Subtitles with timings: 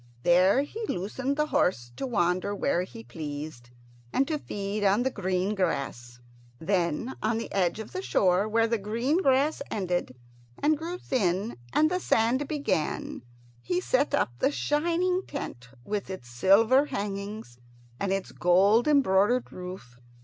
[0.23, 3.69] There he loosed the horse to wander where he pleased,
[4.11, 6.19] and to feed on the green grass.
[6.57, 10.15] Then on the edge of the shore, where the green grass ended
[10.57, 13.21] and grew thin and the sand began,
[13.61, 17.59] he set up the shining tent, with its silver hangings
[17.99, 19.99] and its gold embroidered roof.